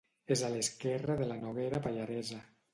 [0.35, 2.43] És a l'esquerra de la Noguera Pallaresa.